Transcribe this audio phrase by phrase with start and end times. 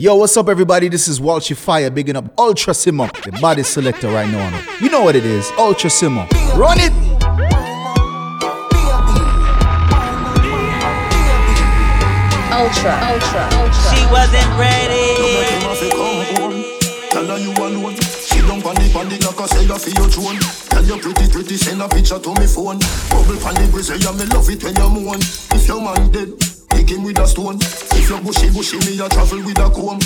[0.00, 0.88] Yo, what's up, everybody?
[0.88, 4.46] This is Walshy Fire, bigging up Ultra Simmo, the body selector right now.
[4.80, 6.22] You know what it is, Ultra Simmo.
[6.54, 6.92] Run it!
[12.54, 13.90] Ultra, ultra, ultra.
[13.90, 15.18] She wasn't ready.
[17.10, 17.96] Tell her you alone.
[17.98, 20.38] She don't panic, panic like a sailor for your throne.
[20.70, 22.78] Tell you pretty, pretty, send a picture to me phone.
[23.10, 25.18] Bubble panic, we say yeah, me love it when you moan.
[25.18, 26.47] If your man dead,
[26.88, 27.58] Him with a stone.
[27.60, 30.00] If you bushy bushy, me a travel with a comb.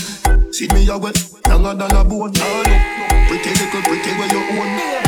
[0.52, 1.14] See me a wet,
[1.46, 2.32] younger than a bone.
[2.32, 2.74] Nah, no.
[3.28, 5.02] Pretty little pretty where you own.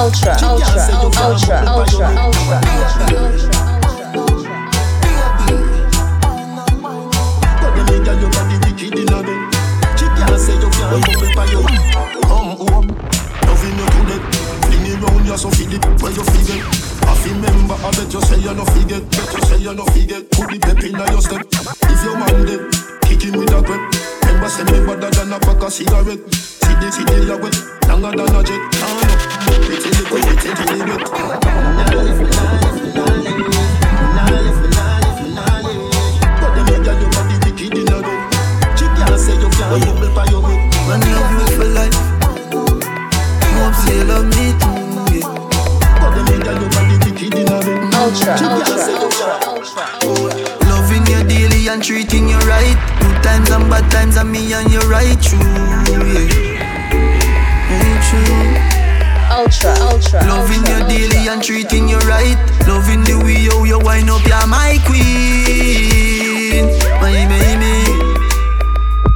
[0.00, 2.48] Ultra, ultra, ultra, ultra, ultra, ultra,
[3.20, 3.60] ultra.
[14.86, 16.64] It round you so feed it where you feel it.
[17.04, 19.02] I feel member, I bet you say you no forget.
[19.10, 20.22] Bet you say you no forget.
[20.30, 21.42] Put the pep in your step.
[21.90, 22.62] If your man dead,
[23.04, 23.82] kick him with a grip.
[24.24, 26.22] Remember say me better than a pack of cigarette.
[26.32, 27.56] See the see the wet,
[27.88, 28.60] longer than a jet.
[28.80, 28.96] Ah
[29.46, 31.12] no, pretty little, pretty little bit.
[31.44, 33.44] Nah live, nah live, nah live,
[34.16, 35.84] nah live, nah live, nah live.
[36.40, 38.20] But them girl you got the wicked in a room.
[38.78, 40.56] She can't say you can't bubble by your way.
[40.88, 41.96] Man, love you for life.
[43.60, 44.39] Hope say love me
[48.10, 48.74] Ultra, ultra,
[49.06, 50.66] ultra, ultra.
[50.66, 52.74] Loving you daily and treating you right.
[52.98, 55.38] Good times and bad times, and me and you right true.
[55.38, 56.26] Yeah.
[57.70, 58.58] Ain't true.
[59.30, 62.34] Ultra, ultra, Loving you ultra, daily and treating you right.
[62.66, 66.66] Loving the way how you wind up, you're my queen.
[66.98, 67.94] My baby.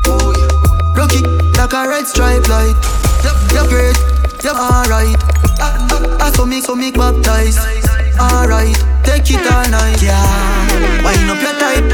[0.06, 0.94] Oh, yeah.
[0.94, 1.18] Rocky
[1.58, 2.78] like a red stripe light.
[3.26, 3.98] Yep, you're great,
[4.44, 5.18] you're alright.
[5.58, 7.83] I, I, I saw me, so me baptized.
[8.18, 10.24] Alright, take it all night, yeah.
[11.02, 11.84] Wind up your type,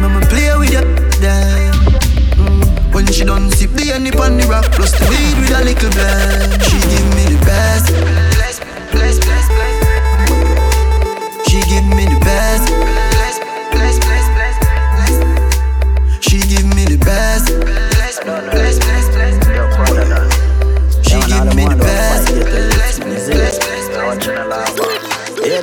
[0.00, 0.82] mama play with you,
[1.20, 1.72] damn.
[2.36, 2.94] Mm.
[2.94, 5.90] When she done sip the honey on the rock, plus the weed with a little
[5.90, 6.62] blend.
[6.62, 7.88] She give me the best.
[8.36, 8.60] Bless,
[8.92, 9.78] bless, bless, bless.
[11.48, 13.01] She give me the best.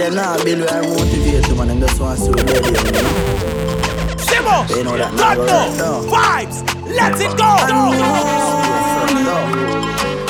[0.10, 2.62] Them not build where I motivate them and them just want to see what they're
[2.64, 2.74] doing.
[4.18, 6.10] Simmo, They know that God now, right no, now.
[6.10, 7.46] vibes, let it go.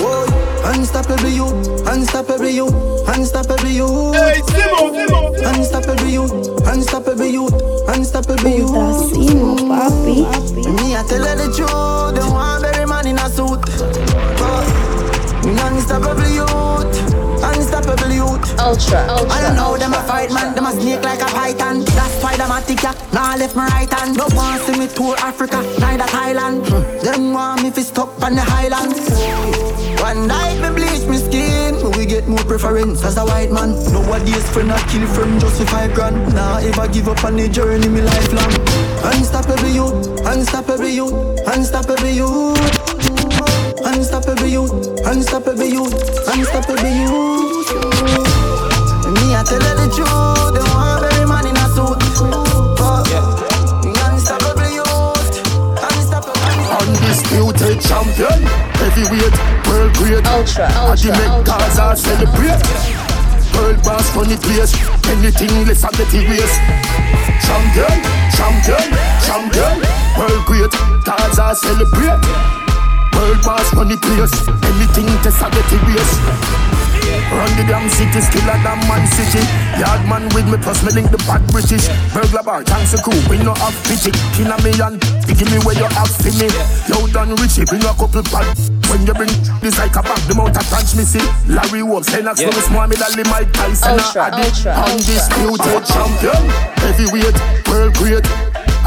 [0.04, 0.28] Whoa,
[0.70, 1.48] Unstoppable you,
[1.88, 2.68] unstoppable you,
[3.08, 3.88] unstoppable you.
[4.12, 5.48] Hey, Simmo, Simmo!
[5.48, 6.24] Unstoppable you,
[6.68, 7.48] unstoppable you,
[7.88, 8.66] unstoppable you.
[8.68, 10.28] Asino, papi.
[10.76, 13.64] Me I tell her the truth, don't want every man in a suit.
[15.48, 17.14] Unstoppable youth,
[18.14, 18.60] youth.
[18.60, 19.30] ultra, ultra.
[19.30, 21.82] I don't know them a fight man, them a snake like a python.
[21.98, 22.94] That's why them a tick ya.
[23.14, 24.18] Now I left my right hand.
[24.18, 26.68] No want see me tour Africa, neither Thailand.
[26.68, 27.06] Hmm.
[27.06, 29.10] Them want me fi stuck on the highlands.
[30.02, 33.72] One night me bleach me skin, we get more preference as a white man.
[33.92, 36.34] No Nowadays friend I kill friend just for five grand.
[36.34, 38.54] Nah ever give up on the journey me lifelong.
[39.04, 41.14] Unstoppable youth, unstoppable youth,
[41.48, 43.00] unstoppable youth.
[43.82, 44.72] Unstoppable youth,
[45.06, 45.94] unstoppable youth,
[46.28, 47.59] unstoppable youth.
[49.40, 51.96] Me I tell her the truth, they want every man in a suit.
[52.84, 53.08] Oh,
[53.88, 55.32] me unstoppable youth,
[55.80, 56.44] unstoppable.
[56.76, 58.36] Undisputed champion,
[58.84, 59.32] heavyweight,
[59.64, 60.28] world great.
[60.28, 62.04] Ultra, I ultra, make ultra, Gaza ultra.
[62.04, 62.60] celebrate.
[63.56, 64.76] World boss funny place,
[65.08, 66.56] anything less than the race.
[67.40, 67.96] Champion,
[68.36, 68.92] champion,
[69.24, 69.76] champion,
[70.20, 70.74] world great.
[71.08, 72.20] Gaza celebrate.
[73.16, 74.36] World boss funny place,
[74.68, 76.60] anything less than the race.
[77.30, 79.46] Run the damn city, skiller than man city.
[79.78, 81.86] Yard man with me, plus me link the bad British.
[82.10, 84.10] Burglar bar, thanks a crew, we no have pity.
[84.34, 84.98] King a million,
[85.30, 86.50] give me where you have for me.
[86.90, 88.50] Low done richie, bring a couple pad.
[88.90, 89.30] When you bring
[89.62, 91.22] this like a bag, the mount punch me see.
[91.46, 92.50] Larry Wolf, Lennox, yeah.
[92.50, 94.50] Lewis, Muhammad Ali, Mike Tyson, Ultra, and Adi.
[94.50, 94.74] ultra.
[94.90, 96.44] Undisputed champion,
[96.82, 97.38] heavyweight,
[97.70, 98.25] world great.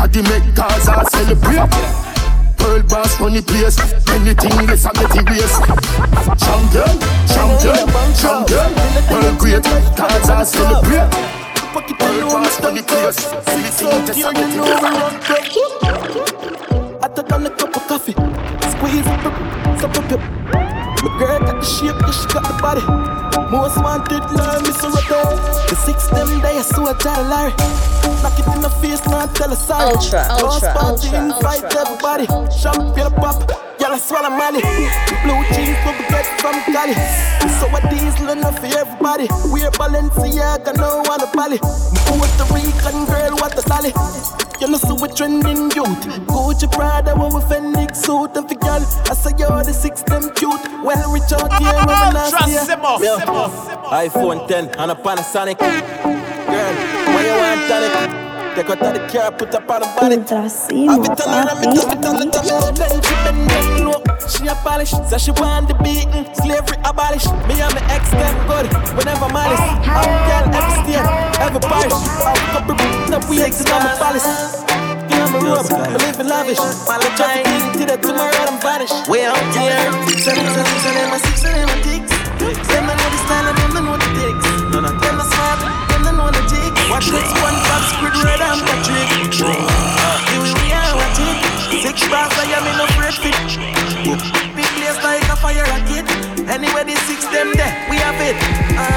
[0.03, 2.02] Adi make Gaza celebrate.
[2.63, 3.79] World boss run the place.
[4.09, 5.57] Anything less get the race
[6.39, 6.95] Champion,
[7.27, 8.71] champion, champion.
[9.11, 9.65] World great,
[9.97, 11.11] Gaza celebrate
[11.75, 13.19] World boss run the place
[13.49, 14.61] Anything less get the
[16.69, 20.19] race I took on a cup of coffee, squeeze up, a- sup up your.
[21.03, 22.83] My girl got the shape, yeah, she got the body.
[23.51, 27.51] Most wanted, love me so right The six them days, so I tell Larry.
[28.23, 29.95] Knock it in the face, now tell her sorry.
[29.95, 32.27] Ultra, Cross ultra, party, ultra, invite ultra, everybody.
[32.29, 32.59] ultra, ultra.
[32.59, 34.61] Champagne pop, y'all swallow money.
[35.23, 36.95] Blue jeans, what we get from Cali.
[37.61, 39.29] So a diesel enough for everybody.
[39.51, 41.59] We're Balenciaga, no one a Bali.
[41.59, 43.93] Puerto Rican girl, what a sally.
[44.61, 46.03] You know, so we trending youth.
[46.31, 48.83] Gucci Prada, what we Fenix suit and for girl.
[49.11, 50.61] I say you're the six them cute.
[50.85, 52.63] Well, rich out here, we last year.
[53.01, 54.07] Yeah.
[54.07, 55.59] iPhone 10 and a Panasonic.
[55.59, 56.75] Girl,
[57.15, 58.22] when you want tonic,
[58.55, 60.17] take out of the car, put up on the body.
[60.17, 61.73] Ultra Simmo, papi.
[64.29, 66.27] She a polish, so she want the beating.
[66.35, 67.27] Slavery abolish.
[67.49, 68.67] Me and my ex them good.
[68.97, 71.07] Whenever malice, I'm girl every state,
[71.41, 71.93] every parish.
[71.93, 72.77] I'm couple
[73.11, 74.27] that we exit on my palace.
[75.13, 76.59] I'm a rope, I live in lavish.
[76.89, 78.93] My little try to that tomorrow I'm vanish.
[79.09, 79.81] We out here.
[80.19, 82.13] Send them, send them, send them, my six, send them, my dicks.
[82.69, 84.52] Them I know the style and them I know the dicks.
[86.93, 89.09] Watch this one pop squid red and Patrick.
[90.29, 91.41] Here we are, watch it.
[91.81, 93.33] Six bars, I am in a fresh fit.
[94.53, 96.05] Big place like a fire rocket.
[96.53, 98.37] Anyway, the six them there, we have it.
[98.77, 98.92] Ah,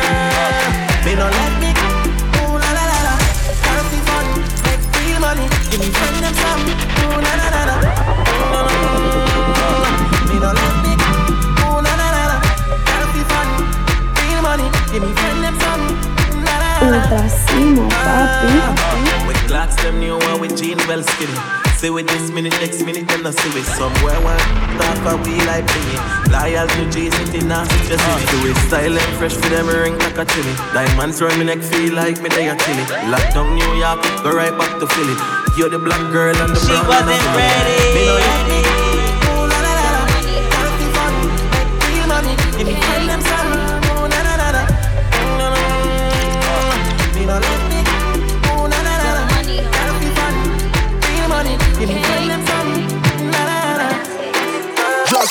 [18.05, 19.27] papi.
[19.27, 21.39] With clocks them new one with jeans well skinny.
[21.75, 24.39] See with this minute, next minute, then I see with somewhere one
[24.79, 25.83] talk for we like me.
[26.31, 30.17] Loyal to G city now, just do it style and fresh for them ring like
[30.17, 30.53] a chili.
[30.73, 32.85] Diamonds round me neck feel like me they a chili.
[33.11, 35.17] Lock down New York, go right back to Philly.
[35.57, 37.77] You're the black girl and the She brown wasn't ready.
[37.95, 38.84] Me no let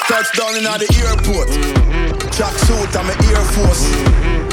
[0.09, 1.49] touched down in the airport.
[2.33, 3.85] Track suit and my Air Force.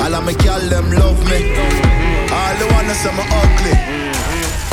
[0.02, 1.56] All of my gal them love me.
[2.32, 3.76] All the wanna say me ugly.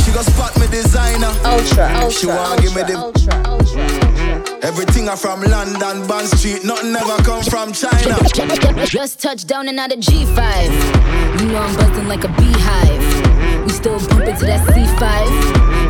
[0.05, 1.33] She go spot me designer.
[1.45, 4.59] Ultra, ultra, She wanna give me the ultra, ultra, ultra.
[4.63, 6.65] everything I from London, Bond Street.
[6.65, 8.17] Nothing ever come from China.
[8.87, 11.41] Just touched down out of G5.
[11.41, 13.05] You know I'm buzzing like a beehive.
[13.65, 15.09] We still bumping to that C5.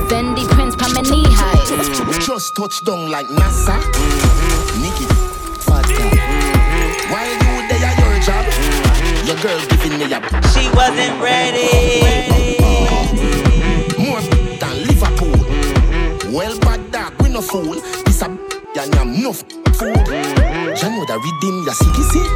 [0.08, 0.67] Fendi prints pa
[1.02, 2.18] my knee high.
[2.20, 3.78] Just touch down like NASA.
[3.78, 4.82] Mm-hmm.
[4.82, 5.06] Nikki,
[5.62, 6.10] fat guy.
[6.10, 7.12] Mm-hmm.
[7.12, 8.44] Why you there at your job?
[8.46, 9.26] Mm-hmm.
[9.26, 11.70] Your girl giving me a She wasn't ready.
[13.98, 14.20] more
[14.58, 15.38] than Liverpool.
[16.34, 17.80] Well, bad dog, we no fool.
[18.04, 19.88] This a and I'm no fool.
[19.88, 22.26] You know that redeem your city, see?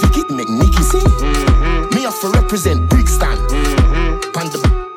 [0.00, 1.04] Vicky make Nicky see?
[1.94, 3.36] Me have to represent Brixton.
[4.32, 4.87] Pan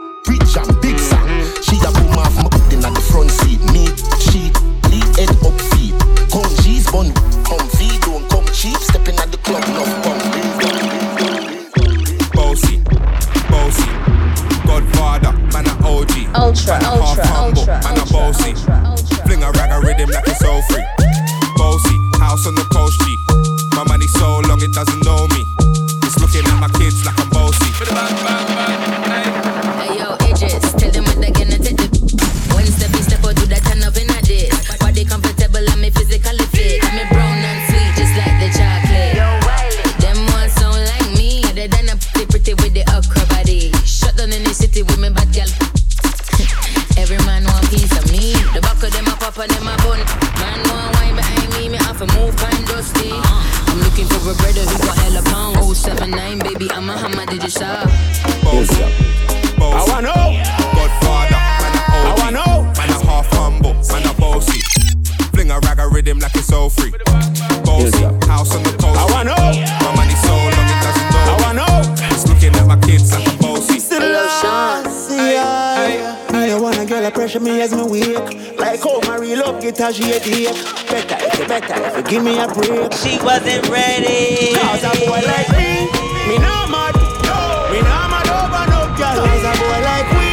[77.42, 78.58] me as me wake.
[78.60, 80.54] Like how my real love she a dick.
[80.90, 82.94] Better if you better if you give me a break.
[82.94, 84.54] She wasn't ready.
[84.54, 85.90] Cause a boy like me,
[86.30, 86.94] me no mad.
[87.26, 87.68] No.
[87.72, 89.26] We no mad over no girl.
[89.26, 90.30] Cause a boy like we,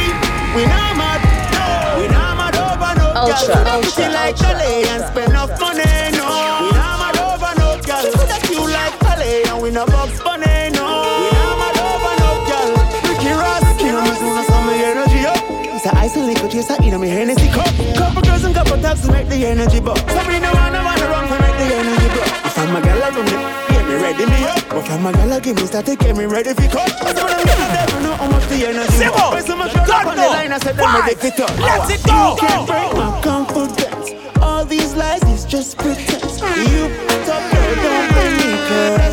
[0.55, 1.21] we no mad.
[1.53, 1.99] No.
[1.99, 3.33] We no mad over no girl.
[3.33, 4.53] Ultra, ultra, ultra,
[5.41, 5.68] ultra.
[16.59, 17.67] Liquor chaser in me Hennessy cup.
[17.95, 19.97] Couple girls and couple tags to make the energy buck.
[20.09, 22.27] Somebody no wanna wanna run to make the energy buck.
[22.45, 24.69] If I'm a girl, I run it, get me ready me up.
[24.69, 26.67] But if I'm a girl, I give me start to get me ready for.
[26.67, 29.31] But some of them girls never know how much the energy Simple.
[29.31, 31.47] When some girls up on the line, I said them ready for.
[31.61, 32.35] Let's it go.
[32.35, 34.07] You can't break my confidence.
[34.41, 36.39] All of these lies is just pretense.
[36.41, 39.08] You girl, don't bring me close.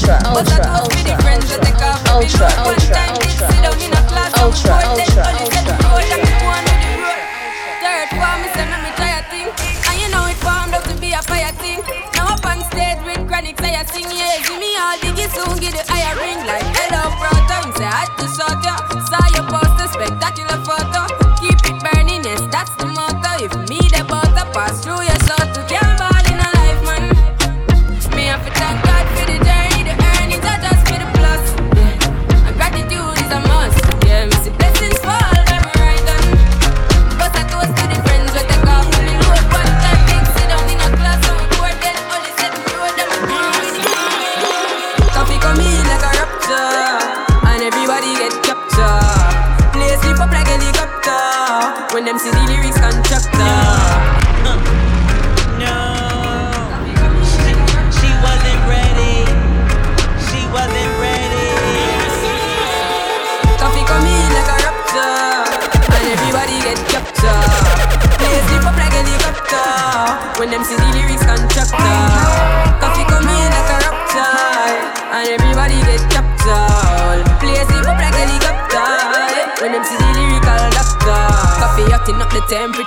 [0.00, 2.56] Ultra, But ultra, that was for the ultra, friends that take off the ultra, load.
[2.56, 2.69] One ultra, time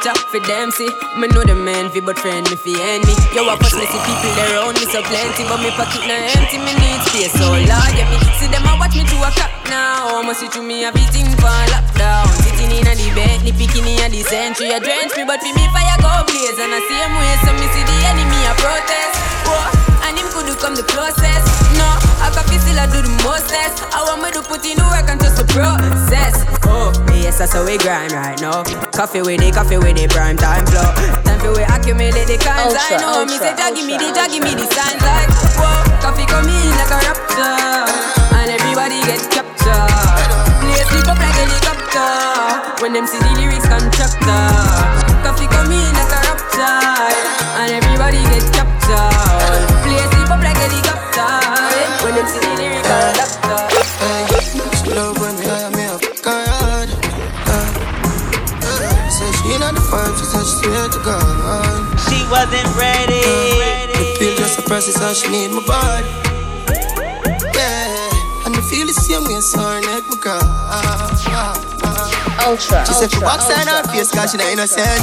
[0.03, 0.89] the temperature for them see.
[1.17, 4.01] Me know the man fi but friend me fi enemy Yo I pass me see
[4.03, 7.31] people around me so plenty But me pocket na empty me need space.
[7.33, 10.22] So large yeah, me See them a watch me to a clock now.
[10.24, 14.07] Must see through me everything for lockdown Sitting in a the Bentley picking in a
[14.10, 16.60] the century I drench me but fi me fire go blaze.
[16.60, 19.15] And I same way so me see the enemy a protest.
[19.48, 19.93] Whoa,
[20.34, 21.46] could do come the closest.
[21.78, 21.86] No,
[22.18, 23.86] I coffee still I do the mostest.
[23.94, 26.42] I want me to put in the work and just the process.
[26.66, 28.66] Oh, yes that's how we grind right now.
[28.98, 30.90] Coffee with the coffee with the prime time flow.
[31.22, 33.25] Time for we accumulate the kinds I Ultra, know.
[33.30, 35.70] Me say ultra, jaggy me the ultra, jaggy me the signs like Whoa,
[36.02, 37.86] Koffee come in like a rapture
[38.42, 40.30] And everybody gets captured.
[40.66, 42.82] Play sleep up like helicopter.
[42.82, 44.73] When them see the lyrics constructor
[62.53, 63.22] She wasn't ready.
[63.98, 66.05] The pill just a process and she need my body.
[67.50, 70.45] Yeah And the feel the same way so her neck my girl.
[72.45, 75.01] Ultra, She said she ultra, walks on her face cause she not innocent.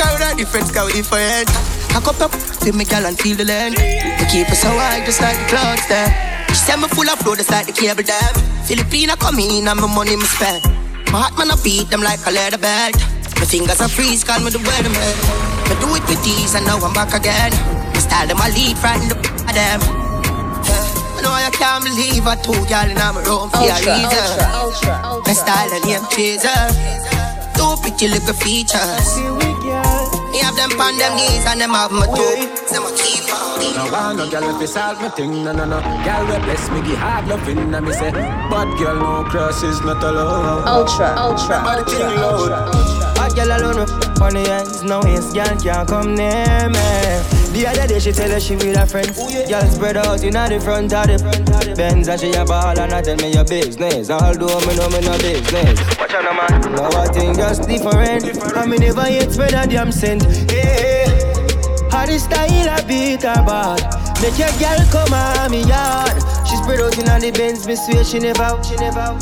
[0.00, 1.50] Cause we not different, cause we different.
[1.92, 2.32] I cup up,
[2.64, 5.44] feel me gal and feel the land We keep us so high just like the
[5.52, 6.08] clouds there.
[6.48, 8.32] She said me full of flow just like the cable dam
[8.64, 10.64] Filipina come in and my money me spend.
[11.12, 12.96] My heart man I beat them like a leather belt
[13.42, 15.66] My fingers are freeze, call me the weatherman eh.
[15.66, 17.50] Me do it with ease and now I'm back again
[17.90, 21.82] My style them I lead right in the of them eh, I know I can't
[21.82, 25.26] believe I told y'all in my room for a ultra, reason ultra, ultra, ultra.
[25.26, 26.54] my style and name chaser.
[27.58, 29.10] Two pretty little features.
[30.30, 32.46] Me have them on them knees and them have my toe.
[32.70, 33.26] Them a keep.
[33.74, 35.82] No want no girl if you solve me thing, no no no.
[36.06, 39.82] Girl we bless me, give hard loving, and me say, bad girl no cross is
[39.82, 40.62] not allowed.
[40.62, 42.38] Ultra, ultra, Body ultra, thing loud.
[42.38, 43.11] ultra, ultra.
[43.32, 44.14] Hot girl alone oh.
[44.18, 46.84] funny hands, no waist, girl can't come near me.
[47.56, 49.16] The other day she tell her she with her friends.
[49.18, 52.92] Oh, girl spread out in the front of the Benz and she a ball and
[52.92, 54.10] I tell me your business.
[54.10, 55.80] Although me know me no business.
[55.96, 56.76] Watch out, man.
[56.76, 58.36] Now I think just different.
[58.54, 60.24] I me never yet spread a damn cent.
[60.50, 61.08] Hey,
[61.90, 63.80] how the style I beat her bad.
[64.20, 66.20] Make your girl come on me yard.
[66.44, 69.16] She spread out in the Benz, me swear she never, she never.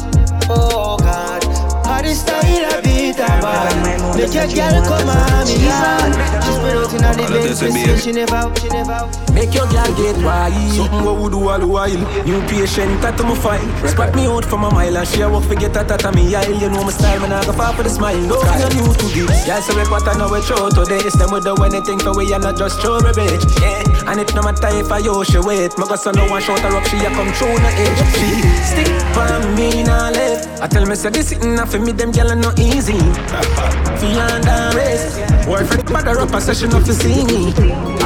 [0.50, 1.49] Oh God.
[1.90, 6.14] How the style I beat her bad Make your girl come on me yard
[6.46, 9.66] She spread out in the bed She she never out, she never out Make your
[9.70, 10.52] girl get wild.
[10.74, 12.02] Something what we do all the while.
[12.26, 13.62] New patient, that to my file.
[13.86, 16.58] Spot me out from a mile and share what forget that at me aisle.
[16.58, 18.18] You know my style, man, I go far for the smile.
[18.26, 19.46] No thing I'm new to this.
[19.46, 21.00] Girl, say what I know we throw today.
[21.14, 23.44] Them we do anything for we and not just throw a bitch.
[23.62, 24.10] Yeah.
[24.10, 25.78] And it no matter if I yo she wait.
[25.78, 28.00] My son no one shot her up, she a come through the edge.
[28.18, 28.30] She
[28.66, 30.60] stick for me now left.
[30.60, 32.98] I tell me say this sitting up for me, them gyal no easy.
[34.02, 35.22] Feel under rest.
[35.46, 37.52] Boyfriend mother up a session of to see me.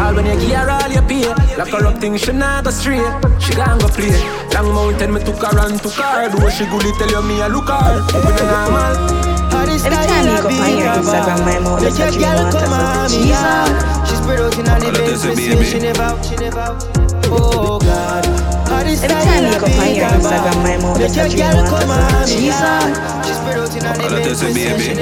[0.01, 1.29] All when you gear all you pay.
[1.59, 3.05] Like her up thing she not go straight.
[3.39, 4.17] She gon' go play.
[4.55, 6.29] Long mountain me took her and took her.
[6.31, 8.01] Do what she gully tell you me a look her.
[8.17, 9.44] Open a normal.
[9.55, 13.31] Every time you go on your Instagram, my mom Make your girl come on me
[13.31, 16.83] yard spread out in the bed She never out, she never out
[17.31, 18.25] Oh God
[18.71, 22.47] Every time you go on your Instagram, my mom Make your girl come on me
[22.49, 22.93] yard
[23.27, 24.97] She spread out the I'll bed tell you, baby.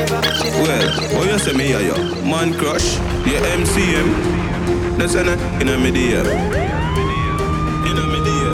[0.63, 1.97] Well, what you say me, yeah, yo?
[2.25, 4.99] Man crush, yeah, MCM.
[4.99, 5.29] That's an
[5.61, 6.21] in a media.
[6.21, 8.51] In a media.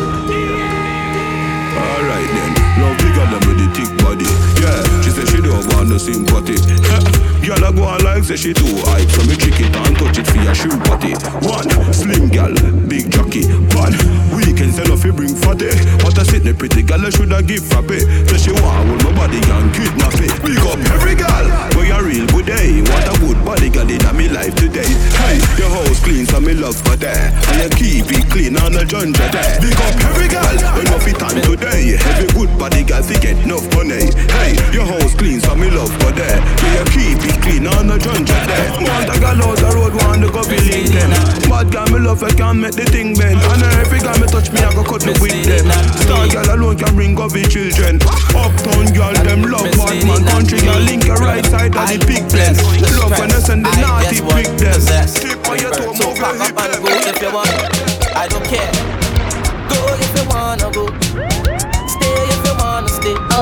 [1.78, 2.52] Alright then.
[2.80, 4.28] Love the girl them with the thick body.
[4.60, 6.56] Yeah, she say she don't want no sympathy.
[7.48, 10.20] girl I go on like say she too hype, so me trick it and touch
[10.20, 11.16] it for your shoe party.
[11.40, 11.64] One
[11.96, 12.52] slim girl,
[12.84, 13.48] big jockey.
[13.72, 13.96] One
[14.36, 15.72] weekend sell off you bring fatty.
[16.04, 18.04] But I sit the pretty girl I shoulda give frappe.
[18.28, 20.32] So she want hold my body and kidnap it.
[20.44, 22.84] Big up every girl, but you real good day.
[22.84, 24.92] What a good body girl in me life today.
[25.16, 28.76] Hey, your house clean so me love for there, and you keep it clean on
[28.76, 29.56] the junja there.
[29.64, 31.96] Big up every girl, when you fit on today.
[31.96, 34.06] Every good body girl fi get enough money.
[34.38, 37.86] Hey, your house clean so me love for there, yeah you keep it clean on
[37.88, 38.70] the junja there.
[38.78, 41.10] Want a girl out the road, want to go link them.
[41.50, 43.40] Bad girl me love, I can make the thing bend.
[43.40, 45.66] And every girl me touch me, I go cut me with them.
[45.98, 47.98] Star girl alone can bring up the children.
[48.34, 50.22] Uptown girl, them love bad man.
[50.28, 52.58] Country girl link your right side of the big blend.
[52.98, 54.80] Love when they send the naughty pick them.
[55.18, 56.77] Tip on your toe, move your hip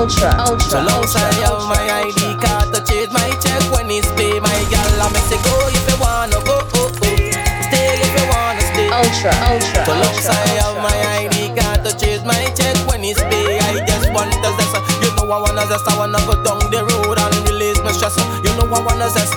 [0.07, 3.91] Ultra, ultra, So long as I have my ID card to change my check when
[3.91, 4.39] it's pay.
[4.39, 6.63] My gal, I me say go if you wanna go.
[6.79, 7.11] Oh, oh.
[7.67, 8.87] Stay if you wanna stay.
[8.87, 10.95] ultra, ultra, So long as ultra, I have my
[11.27, 13.59] ID card to change my check when it's pay.
[13.59, 14.79] I just want to zest.
[15.03, 15.91] You know I wanna zest.
[15.91, 18.15] I wanna go down the road and release my stress.
[18.47, 19.35] You know I wanna zest.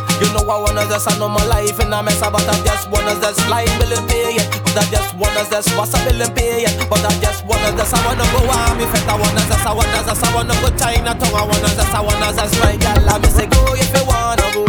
[0.50, 1.08] I wanna zest.
[1.08, 3.48] I know my life in a mess, but I just wanna zest.
[3.50, 5.70] Life will pay it, but I just wanna zest.
[5.78, 7.94] What's a bill pay it, but I just wanna zest.
[7.94, 9.06] I wanna go army fit.
[9.08, 9.66] I wanna zest.
[9.66, 10.24] I wanna zest.
[10.26, 11.34] I wanna go Chinatown.
[11.38, 11.94] I wanna zest.
[11.94, 12.58] I wanna zest.
[12.60, 14.64] My girl, I me say go if you wanna go.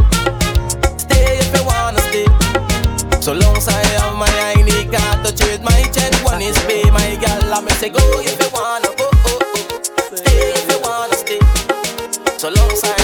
[1.00, 2.26] Stay if you wanna stay.
[3.24, 6.84] So long as I have my ID card to trade my check when it's pay
[6.92, 9.08] my girl, I me say go if you wanna go.
[9.08, 10.12] Oh, oh.
[10.12, 10.16] oh.
[10.16, 11.40] Stay if you wanna stay.
[12.36, 12.99] So long as I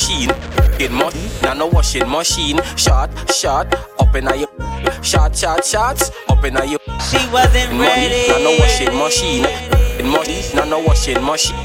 [0.00, 0.30] machine.
[0.80, 2.58] In mon, na no washing machine.
[2.76, 3.66] Shot, shot,
[4.00, 4.48] up in a your
[5.02, 8.28] Shot, shot, shots, up in a your She wasn't In ready.
[8.28, 9.44] na no washing machine.
[10.00, 11.56] In mon, na no washing machine.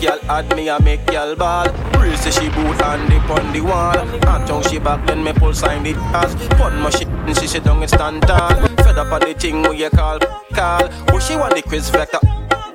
[0.00, 1.68] Girl add me a make girl ball.
[2.16, 3.98] Say she boot and dip on the wall.
[3.98, 7.46] And tongue she back then me pull sign the ass Put my shit and she
[7.48, 8.54] sit down and stand tall.
[8.84, 10.18] Fed up on the thing where you call
[10.54, 10.88] call.
[11.10, 12.20] Oh she want the quiz vector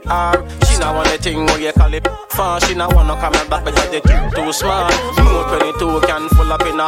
[0.09, 0.33] R
[0.65, 3.63] She not want the thing where you call it far She not wanna come back
[3.65, 6.87] because the thing too small Smooth 22 can full up in a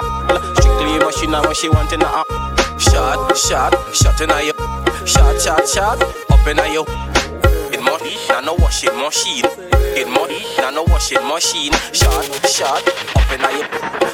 [0.58, 2.24] Strictly machine when she want in a
[2.80, 6.86] Shot, shot, shot in a Shot, shot, shot, up in a you
[7.74, 9.46] in money, na no washing machine.
[9.96, 11.72] In money, na no washing machine.
[11.94, 13.64] Shot, shot, up in a you.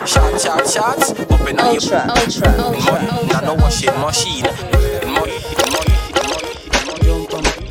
[0.05, 1.79] Shot, shot, shots, up in a you.
[1.79, 3.63] ultra, ultra, money, ultra, na no ultra.
[3.63, 4.96] washing machine.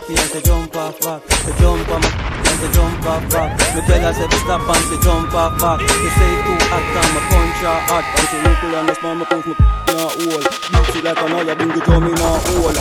[0.06, 1.22] Cocky and say jump off back.
[1.30, 3.50] Say jump on my and say jump off back.
[3.74, 5.80] Me tell her say stop and say jump off back.
[5.80, 8.04] She say too hot and my punch her hot.
[8.16, 10.44] And she look and that's my punch me in a hole.
[10.72, 12.76] Beat it like an oil, bring it home in a hole.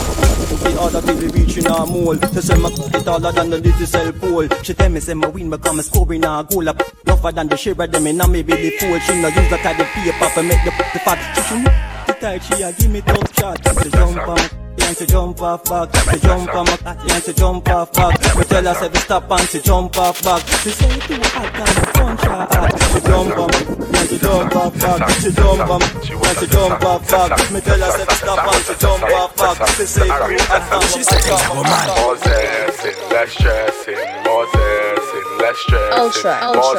[0.56, 2.18] The other till we reach in a mole.
[2.34, 4.48] She say my cocky taller than the little cell pole.
[4.62, 6.68] She tell me say my win become a scoring a goal.
[6.68, 8.98] Up rougher than the shiver them in a me belly fool.
[9.00, 11.18] She no use that kind of paper to make the the fat.
[11.34, 13.82] She she tight she a give me tough shot.
[13.82, 16.78] She jump on and she jump off back, she jump on my
[17.10, 18.14] and she jump off back.
[18.36, 20.42] Me tell her say to stop and she jump off back.
[20.62, 22.70] She say it too hot and the punch her hot.
[22.92, 25.10] She jump on me and she jump off back.
[25.20, 25.88] She jump on me
[26.26, 27.50] and she jump off back.
[27.50, 29.68] Me tell her say to stop and she jump off back.
[29.74, 31.86] She say it too hot and she say jump off back.
[31.98, 36.30] More zesting, less stressing, more zesting, less stressing, more ultra,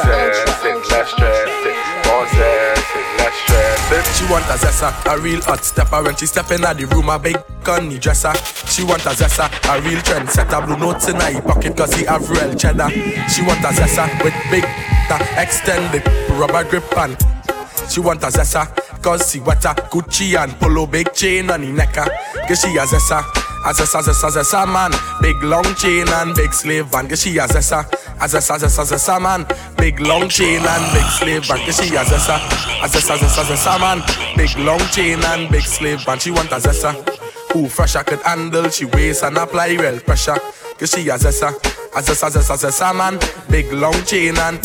[0.08, 1.77] zesting, ultra, less stressing,
[3.44, 4.14] stressing.
[4.14, 6.04] She want a zessa, a real hot stepper.
[6.04, 8.34] When she step in the room, a big gunny dresser.
[8.68, 12.06] She want a zessa, a real trend setter Blue notes in her pocket cause he
[12.06, 12.90] have real cheddar.
[13.30, 14.64] She want a zessa with big,
[15.08, 17.18] ta extended rubber grip and
[17.90, 18.68] She want a zessa,
[19.02, 19.74] cause she wetter.
[19.92, 22.48] Gucci and polo big chain on the necker ah.
[22.48, 26.86] Cause she a zessa a zessa, zessa, zessa man Big long chain and big slave
[26.86, 27.86] van she a zessa
[28.20, 29.46] a zessa, zessa, zessa man
[29.78, 32.36] Big long chain and big slave van she a zessa
[32.82, 34.02] a zessa, zessa, zessa man
[34.38, 36.94] Big long chain and big slave van She want a zessa
[37.52, 40.40] Who fresh I could handle She waist and apply real pressure
[40.80, 41.50] Cause she a zessa
[41.94, 44.64] a zessa, zessa, zessa man Big long chain and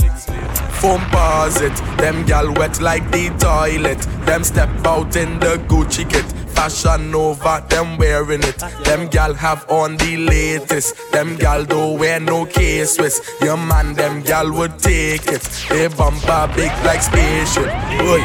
[0.78, 6.08] Foam bars it Them gal wet like the toilet Them step out in the Gucci
[6.08, 8.58] kit Fashion Nova, them wearing it.
[8.84, 10.94] Them gal have on the latest.
[11.12, 13.20] Them gal don't wear no K-Swiss.
[13.40, 15.42] Your man, them gal would take it.
[15.68, 17.68] They bumper big like spaceship.
[18.00, 18.22] Oi.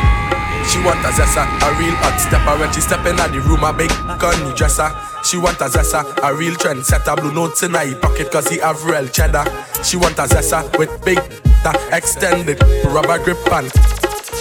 [0.68, 3.72] She want a zessa, a real hot stepper When she step in the room, a
[3.72, 4.92] big gunny dresser
[5.24, 8.58] She want a zessa, a real trend setter Blue notes in her pocket cause he
[8.58, 9.46] have real cheddar
[9.82, 11.20] She want a zessa with big,
[11.64, 13.72] ta extended rubber grip and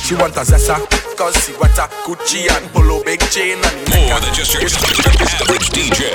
[0.02, 4.34] She want a zessa cause she wetter Gucci and polo big chain and More than
[4.34, 6.12] just your average DJ.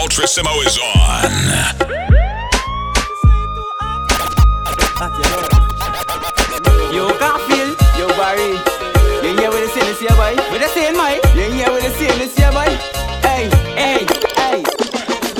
[0.00, 1.30] Ultra Simmo is on.
[6.92, 7.76] Yo, Garfield.
[7.98, 8.58] Yo, Barry.
[9.22, 10.34] You hear what they say this here, boy?
[10.50, 11.22] What they saying, Mike?
[11.34, 12.66] You hear what they saying this here, boy?
[13.22, 13.48] Hey,
[13.78, 14.58] hey, hey.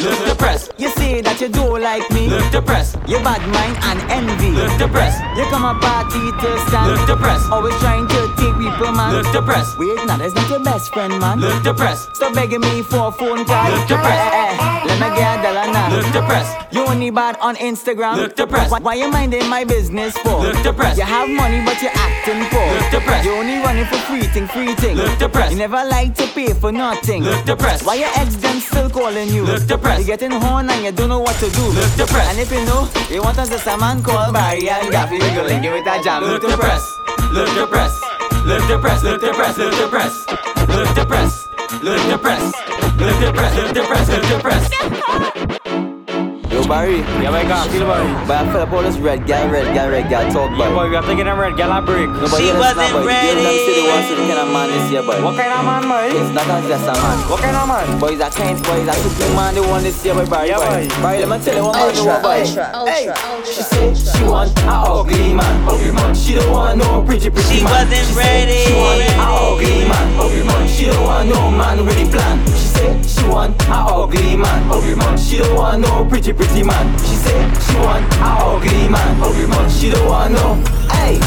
[0.02, 0.70] Look at the press.
[0.78, 2.12] You say that you don't like me.
[2.33, 2.97] Look depressed.
[2.97, 3.11] press.
[3.11, 4.57] You bad mind and envy.
[4.57, 5.21] Look depressed.
[5.21, 5.38] press.
[5.38, 6.92] You come a party to stand.
[6.92, 7.42] Look the press.
[7.51, 9.12] Always trying to take people, man.
[9.12, 9.68] Look the press.
[9.79, 11.40] Wait, now that's not your best friend, man.
[11.40, 12.09] Look the press.
[12.14, 13.71] Stop begging me for a phone call.
[13.71, 14.18] Look the press.
[14.33, 15.95] Eh, eh, let me get a dollar now.
[15.95, 16.49] Look the press.
[16.73, 18.16] You only bad on Instagram.
[18.16, 18.71] Look the press.
[18.71, 20.40] Why, why you minding my business for?
[20.40, 20.99] Look depressed.
[20.99, 22.66] You have money but you're acting poor.
[22.73, 23.25] Look the press.
[23.25, 24.97] You only running for free thing, free thing.
[24.97, 25.53] Look the press.
[25.53, 27.25] You never like to pay for nothing.
[27.25, 27.85] Look the press.
[27.85, 29.45] Why your ex them still calling you?
[29.45, 29.83] Look depressed.
[29.83, 30.01] press.
[30.01, 31.64] You getting horn and you don't know what to do.
[31.77, 32.21] Look the press.
[32.28, 35.42] And if you know, you want us to man called Barry and Gaffy, we go
[35.42, 36.22] link you with that jam.
[36.22, 36.98] Look the press.
[37.32, 38.00] Look the press.
[38.44, 39.02] Look the press.
[39.02, 39.58] Look the press.
[39.58, 40.28] Look the press.
[40.68, 41.48] Look the press.
[41.82, 42.52] Look the press.
[42.98, 43.56] Look the press.
[43.56, 44.08] Look the press.
[44.08, 45.32] Look the press.
[46.72, 46.98] Yo, Barry.
[47.20, 48.08] Yeah, my God, feel Barry.
[48.26, 50.74] But I feel up all this red guy, red guy, red guy talk, Yeah, boy.
[50.74, 52.08] boy, we have to get them red gal a break.
[52.08, 53.12] No, but you understand, boy.
[53.12, 55.20] You don't see the one, see the kind of man this here, boy.
[55.20, 56.16] What kind of man, boy?
[56.16, 57.18] It's not just a man.
[57.28, 57.85] What kind of man?
[58.00, 60.48] Boy, it's a kind boy, it's a supreme man, the one this here, boy, Barry,
[60.48, 60.88] Yeah, boy.
[60.88, 61.02] boy.
[61.04, 62.40] Barry, let me tell you one more, Ultra, boy.
[62.40, 66.14] ultra, Hey, ultra, she said she want a ugly man, ugly man.
[66.16, 67.85] She don't want no pretty, pretty She man.
[67.85, 68.58] wasn't she ready.
[68.64, 70.64] She want a ugly man, ugly man.
[70.68, 72.37] She don't want no man with a plan.
[72.83, 75.16] She said she want a ugly man, ugly man.
[75.16, 76.99] She don't want no pretty, pretty man.
[76.99, 79.71] She said she want a ugly man, ugly man.
[79.71, 80.55] She don't want no.
[80.90, 81.18] Hey,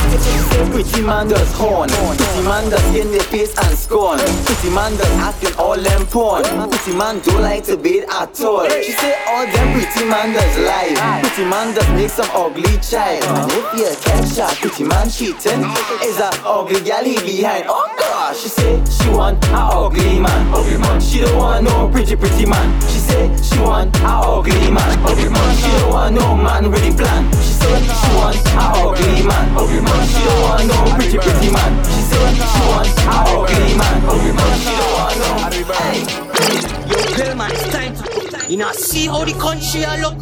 [0.71, 4.19] pretty man does horn, pretty man does in the face and scorn.
[4.45, 6.43] Pretty man does acting all them porn.
[6.43, 8.67] Pretty man don't like to bathe at all.
[8.69, 11.21] She said all them pretty man does lie.
[11.21, 13.23] Pretty man does make some ugly child.
[13.23, 15.63] And if you catch a pretty man cheating,
[16.03, 17.65] is a ugly gal he behind.
[17.67, 20.99] Oh gosh, she said she want a ugly man, ugly man.
[21.01, 22.67] She don't want no pretty pretty man.
[22.81, 25.55] She said she want a ugly man, ugly man.
[25.57, 27.23] She don't want no man with a plan.
[27.45, 29.44] She say she want a ugly man.
[38.55, 40.15] You know, see how the country a look.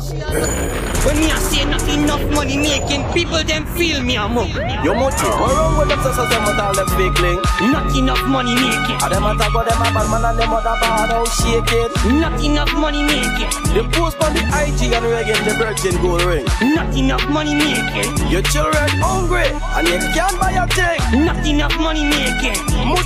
[1.06, 4.50] When me a say not enough money making, people them feel me a mug.
[4.82, 7.14] Yo, Mochi, what wrong with them sisters, them with all them fake?
[7.62, 8.98] Not enough money making.
[9.06, 11.78] And them a talk about them a bad man and them other bad out shake
[11.78, 11.94] it.
[12.10, 13.54] Not enough money making.
[13.70, 16.50] They post on the IG and reggae the virgin gold ring.
[16.74, 18.18] Not enough money making.
[18.34, 21.22] Your children hungry and you can't buy a thing.
[21.22, 22.58] Not enough money making.
[22.82, 22.98] Me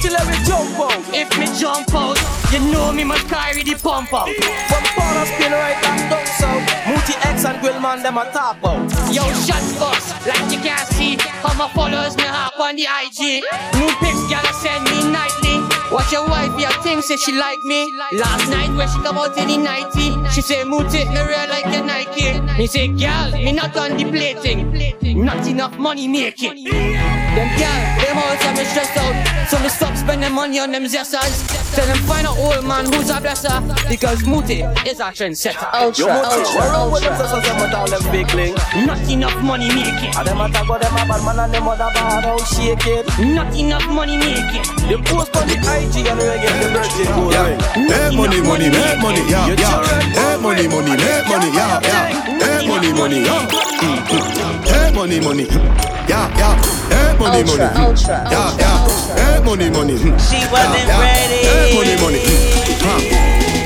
[0.48, 1.04] jump out.
[1.12, 2.18] If me jump out,
[2.52, 4.30] you know me must carry the pump out.
[4.70, 4.84] From
[5.18, 6.64] wanna spin right back down south.
[6.88, 8.82] Mooty X and Grillman, them a talk about.
[9.14, 11.18] Yo, shut us, like you can't see.
[11.42, 13.44] How my followers me hop on the IG.
[13.78, 15.58] New pics, gal send me nightly.
[15.92, 17.92] Watch your wife, your thing say she like me.
[18.14, 21.66] Last night when she come out in the nighty, she say Mooty, me real like
[21.66, 22.40] a Nike.
[22.58, 25.24] Me say, girl, me not on the plating.
[25.24, 27.17] Not enough money making.
[27.38, 29.14] Them gal, them all say me stressed out.
[29.48, 31.46] So me stop spending money on them zessers.
[31.76, 33.62] Tell them find a old man who's a blesser.
[33.88, 35.70] Because Mooty is a trendsetter.
[35.72, 37.28] Ultra, Yo, Mooty, ultra, where with them ultra.
[37.30, 38.58] sisters, them with all them big link?
[38.90, 40.12] Not enough money making.
[40.18, 42.88] And them a talk about them a bad man and them other bad how shake
[42.90, 43.06] it.
[43.22, 44.66] Not enough money making.
[44.90, 47.60] They post on the IG and reggae the birthday goal ring.
[47.88, 49.86] Hey money, money, make money, yeah, yeah.
[50.12, 52.10] Hey money, money, make money, yeah, yeah.
[52.42, 53.46] Hey money, money, yeah.
[53.78, 54.66] Mm, mm.
[54.66, 55.46] Hey money, money,
[56.10, 56.77] yeah, yeah.
[57.18, 58.78] Hey money, money, Ultra, ultra, yeah, yeah.
[59.18, 61.02] Hey money, money, She wasn't yeah, yeah.
[61.02, 61.42] ready.
[61.50, 62.22] Hey money, money,
[62.78, 63.02] huh.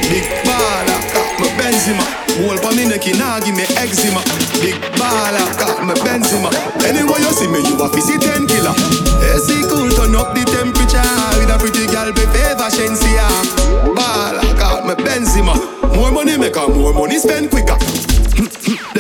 [0.08, 2.06] Big baller, got my Benzema.
[2.40, 4.24] Whole pa me neck, nah give me eczema.
[4.64, 6.48] Big baller, got my Benzema.
[6.88, 8.72] Anyway you see me, you a fizzy ten killer.
[9.36, 11.04] AC cool, turn up the temperature
[11.36, 13.28] with a pretty girl, be favor Shenseea.
[13.94, 15.54] Baller, got my Benzema.
[15.96, 17.76] More money make her more money spend quicker.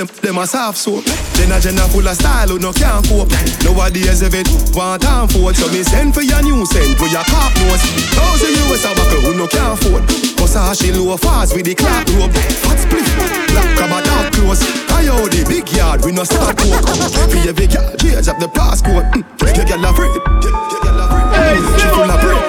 [0.01, 1.05] Them, them a soft soap.
[1.37, 3.29] Then a jenna full of style who no can't cope.
[3.63, 7.05] Nowadays if it want time for it, so me send for your new send for
[7.07, 7.81] your cop nose.
[8.17, 10.03] Thousand US a buckle who no can't afford.
[10.37, 12.33] Cause how she low fast with the clock rope.
[12.33, 13.05] Fat split,
[13.53, 14.61] black crab a dark close.
[14.89, 16.81] I owe the big yard, we no start coke.
[17.29, 19.05] For every girl, change up the passcode.
[19.13, 19.21] Mm,
[19.55, 21.61] Your girl afraid, your your girl afraid.
[21.77, 22.41] She full of brain,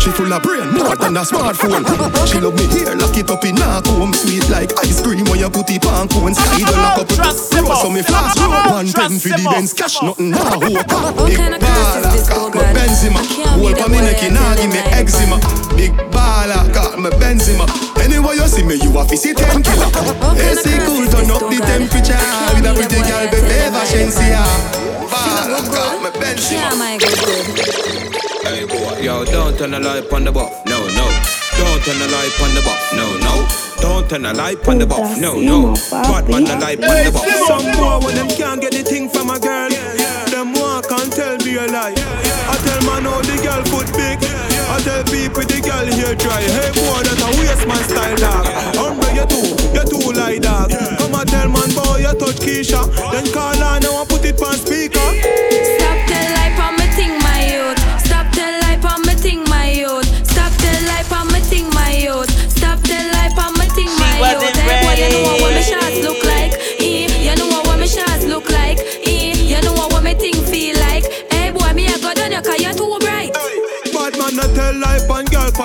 [0.00, 0.62] she full of brain.
[0.62, 1.84] She full of brain, more than a smartphone.
[2.26, 4.12] She love me here, lock it up in a comb.
[4.14, 6.34] Sweet like ice cream when you put it on cone.
[6.34, 7.18] Side on a couple
[7.68, 8.36] Roll so me flash
[8.70, 10.62] One pen for the Benz cash, nothing hope.
[10.62, 13.20] Big baller, got my Benzema.
[13.58, 15.38] Hold pa me neck, nah give me eczema.
[15.76, 17.66] Big baller, got my Benzema.
[18.00, 19.90] Anyway you see me, you a fizzy ten killer.
[20.38, 22.18] AC cool, turn up the temperature.
[22.54, 24.44] With a pretty girl, favor Shenseea.
[25.10, 28.07] Baller, got my Benzema.
[28.48, 30.48] Hey boy, yo, don't turn the light on the buff.
[30.64, 31.04] No, no.
[31.60, 32.80] Don't turn the light on the buff.
[32.96, 33.44] No, no.
[33.76, 35.20] Don't turn the light on the buff.
[35.20, 35.76] No, no.
[35.92, 37.28] Batman the light on the buff.
[37.44, 39.68] Some boy when them can't get the thing from a girl,
[40.32, 41.92] them walk and tell me a lie.
[41.92, 44.16] I tell man how the girl foot big.
[44.16, 46.40] I tell people the girl here dry.
[46.40, 48.48] Hey boy, that a waste man style dog.
[48.80, 49.44] Umbre you too,
[49.76, 50.72] you too like dog.
[50.96, 52.80] Come and tell man boy you touch Keisha,
[53.12, 53.57] then call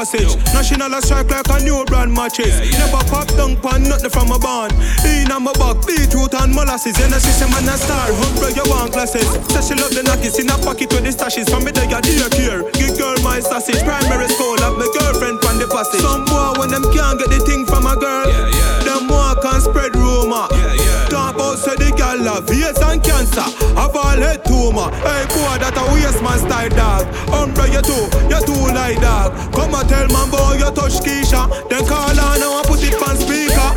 [0.04, 0.54] girl passage.
[0.54, 2.60] National a strike like a new brand matches.
[2.72, 4.72] Never pop down pan nothing from a barn.
[5.06, 7.00] In on my back, beetroot and molasses.
[7.00, 8.08] And a system man a star.
[8.12, 9.28] Humble you want glasses.
[9.52, 11.50] Say she love the knockers in a pocket with the stashes.
[11.50, 12.62] From me there you dear care.
[12.72, 13.82] Give girl my sausage.
[13.84, 16.02] Primary school have my girlfriend from the passage.
[16.02, 18.28] Some boy when them can't get the thing from a girl.
[18.28, 20.48] yeah Them walk and spread rumor.
[20.52, 20.73] About
[22.24, 23.48] say the girl have AIDS and cancer.
[23.76, 24.90] Have all head tumor.
[25.04, 27.06] Hey boy that a waste man style dog.
[27.32, 29.34] Umbre you too, you too like dog.
[29.54, 31.48] Come and tell man boy you touch Keisha.
[31.70, 33.70] Then call her now and put it on speaker.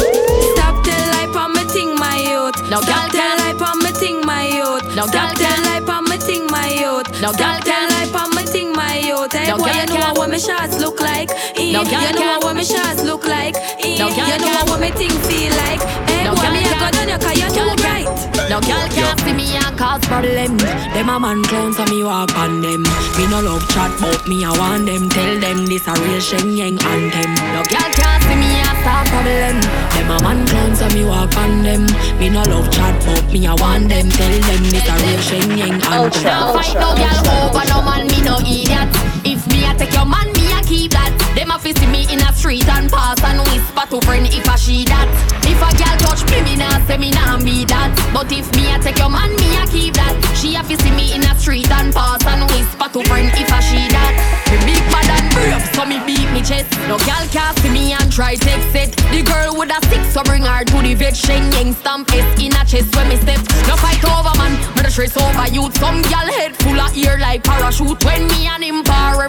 [0.56, 2.56] Stop tell lie on me thing, my youth.
[2.70, 4.84] No, Stop girl, tell lie on me thing, my youth.
[4.96, 7.08] No, Stop girl, tell lie on me thing, my youth.
[7.22, 9.32] No, Stop girl, tell lie on me thing, my youth.
[9.32, 10.14] Hey No, boy, girl, you know girl.
[10.16, 11.30] what my shots look like.
[11.58, 12.40] No, girl, you know girl.
[12.46, 13.54] what my shots look like.
[13.98, 15.82] No, girl, you know what my thing feel like.
[16.08, 16.90] Hey No, boy, girl, me I go girl.
[16.92, 18.06] down you 'cause you're too bright.
[18.48, 20.56] No girl can't see me and cause problem.
[20.58, 22.82] Them a man clown so me walk on them.
[23.18, 25.08] Me no love chat but me I want them.
[25.08, 27.34] Tell them this a real Shen Yeng anthem.
[27.50, 29.58] No girl can't see me and start problem.
[29.90, 31.86] Them a man clown so me walk on them.
[32.20, 34.08] Me no love chat but me I want them.
[34.10, 36.22] Tell them this a real Shen Yeng anthem.
[36.22, 38.94] Now fight no girl over no man me no idiot.
[39.26, 40.35] If me a take your man a
[40.66, 41.14] keep that.
[41.34, 44.44] Them a fi see me in a street and pass and whisper to friend if
[44.44, 45.06] a she that.
[45.46, 47.94] If a girl touch me me nah say me nah be that.
[48.12, 50.12] But if me a take your man me a keep that.
[50.34, 53.48] She a fi see me in a street and pass and whisper to friend if
[53.48, 54.12] a she that.
[54.50, 56.68] Me big bad and brave so me beat me chest.
[56.90, 58.90] No girl can see me and try take set.
[59.14, 61.16] The girl with a stick so bring her to the vet.
[61.16, 63.40] Shen Yeng stamp S in a chest when me step.
[63.70, 65.78] No fight over man, me the stress over youth.
[65.78, 68.02] Some girl head full of ear like parachute.
[68.04, 69.25] When me and him par,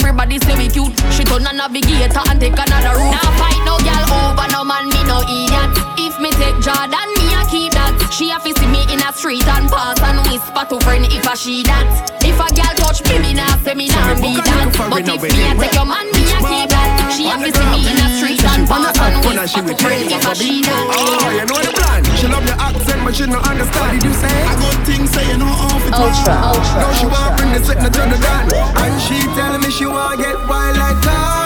[1.57, 3.11] navigator and take another route.
[3.17, 5.73] Now fight no girl over no man, me no idiot.
[5.97, 7.97] If me take Jordan, me a keep that.
[8.13, 11.25] She a fi see me in a street and pass and whisper to friend if
[11.25, 11.85] a she that.
[12.21, 14.69] If a girl touch me, me nah say me nah be that.
[14.77, 17.09] But if me a take your man, me a keep that.
[17.11, 19.75] She a fi see me in a street and pass and whisper and she will
[19.75, 20.77] take you for bingo.
[20.93, 22.05] Oh, you know the plan.
[22.21, 23.97] She love your accent, but she don't understand.
[23.97, 24.29] Did you say?
[24.45, 25.93] I got things say you know off it.
[25.93, 27.37] Ultra, ultra, No, she want ultra.
[27.41, 30.97] bring the sickness to the gun, and she telling me she want get wild like
[31.01, 31.36] carnival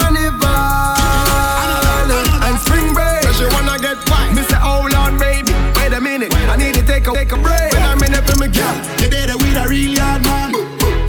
[7.02, 7.72] take a take a break.
[7.72, 8.76] When I'm in it for me, girl.
[9.02, 10.54] You did it with a real hard man.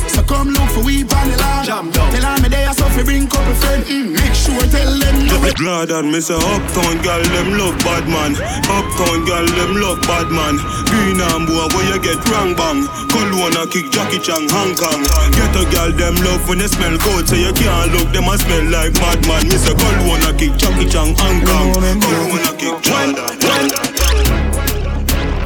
[0.10, 1.66] So come look for we on the land.
[1.68, 2.12] Jam down.
[2.12, 3.84] Tell her me there, so fi bring couple friend.
[3.86, 5.22] Mm, make sure tell them.
[5.54, 8.34] Glad and me say uptown girl them love bad man.
[8.66, 10.58] Uptown girl them love bad man.
[10.90, 12.88] Green and boy where you get wrong bang.
[13.14, 15.02] Colonna kick Jackie Chan Hong Kong.
[15.38, 18.38] Get a girl them love when they smell good, so you can't look them a
[18.38, 19.46] smell like madman.
[19.46, 21.70] Me say Colonna kick Jackie Chan Hong Kong.
[22.02, 23.93] Colonna kick Jordan.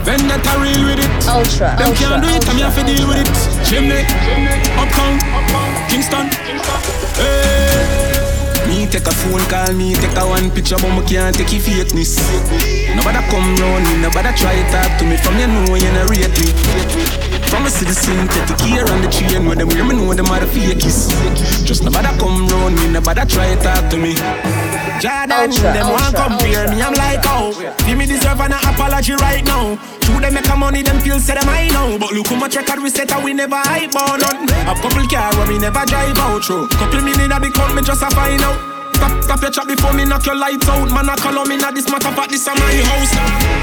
[0.07, 1.11] Vendetta real with it.
[1.27, 3.27] Ultra, Them ultra, can't do it, I'm here to deal with it.
[3.67, 4.07] Chimney,
[4.79, 5.19] Uptown,
[5.91, 6.31] Kingston.
[7.19, 8.07] Hey.
[8.71, 11.59] Me take a phone call, me take a one picture, but me can't take your
[11.59, 12.23] fakeness.
[12.95, 15.17] Nobody come round me, nobody try to talk to me.
[15.17, 16.55] From you know you not rate me.
[17.51, 20.27] From a see the synthetic here on the chain when them hear me know them
[20.27, 21.11] are the fakies.
[21.65, 24.15] Just nobody come round me, nobody try to talk to me.
[24.99, 27.53] Jordan, Ultra, them want ultra, compare me, I'm like, oh
[27.85, 29.77] Give me deserve an apology right now.
[30.01, 32.55] True, them make a money, them feel say them I know But look how much
[32.55, 35.83] record we set and we never hype on none A couple car where we never
[35.85, 39.51] drive out through Couple million big count, me just a find out Stop, stop your
[39.51, 40.89] chat before me knock your lights out.
[40.89, 43.13] Man, I call on me, now this matter, but this is my house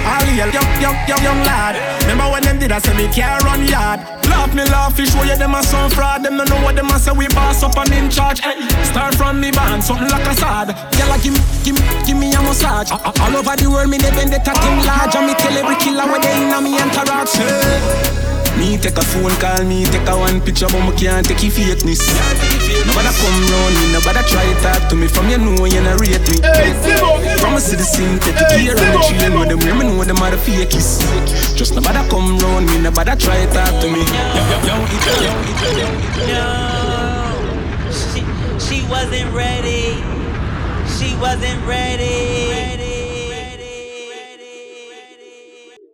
[0.07, 1.75] All real young, young, young, young lad.
[2.07, 3.99] Remember when them did I say me care run yard?
[4.31, 6.23] Laugh me, laugh, fish, show you them a some fraud.
[6.23, 8.40] Them don't know what them a say, we boss up and in charge.
[8.40, 10.70] Hey, Start from me band, something like a sad.
[10.94, 13.99] Girl, I give me, give me, give me a massage All over the world, me
[13.99, 15.14] they at him large.
[15.18, 18.24] And me tell every killer where they in a me entourage hey.
[18.59, 21.53] Me take a phone call, me take a one picture, but me can't take your
[21.53, 22.01] fakeness.
[22.87, 25.09] Nobody come round me, nobody try talk to me.
[25.09, 26.38] From you know you not rate me.
[27.40, 30.31] From a see the synthetic here on the train, where them me know them are
[30.31, 31.03] the fakies.
[31.57, 34.05] Just nobody come round me, nobody try talk to me.
[36.31, 36.47] No,
[37.90, 38.21] she,
[38.61, 40.03] she wasn't ready.
[40.97, 42.84] She wasn't ready.